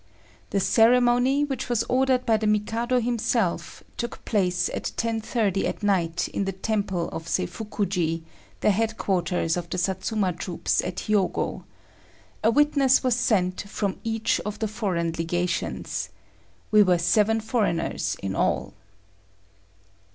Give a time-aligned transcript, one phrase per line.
[0.49, 6.27] The ceremony, which was ordered by the Mikado himself, took place at 10.30 at night
[6.29, 8.23] in the temple of Seifukuji,
[8.61, 11.65] the headquarters of the Satsuma troops at Hiogo.
[12.43, 16.09] A witness was sent from each of the foreign legations.
[16.71, 18.73] We were seven foreigners in all.